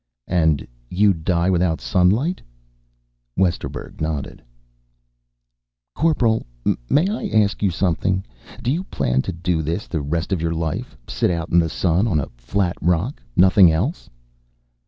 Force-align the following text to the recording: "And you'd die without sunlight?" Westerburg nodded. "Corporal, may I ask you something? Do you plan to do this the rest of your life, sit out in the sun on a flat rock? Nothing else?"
"And 0.25 0.65
you'd 0.89 1.23
die 1.23 1.51
without 1.51 1.79
sunlight?" 1.79 2.41
Westerburg 3.37 4.01
nodded. 4.01 4.41
"Corporal, 5.93 6.43
may 6.89 7.07
I 7.07 7.27
ask 7.43 7.61
you 7.61 7.69
something? 7.69 8.25
Do 8.63 8.71
you 8.71 8.83
plan 8.85 9.21
to 9.21 9.31
do 9.31 9.61
this 9.61 9.85
the 9.85 10.01
rest 10.01 10.33
of 10.33 10.41
your 10.41 10.55
life, 10.55 10.97
sit 11.07 11.29
out 11.29 11.51
in 11.51 11.59
the 11.59 11.69
sun 11.69 12.07
on 12.07 12.19
a 12.19 12.29
flat 12.35 12.77
rock? 12.81 13.21
Nothing 13.35 13.71
else?" 13.71 14.09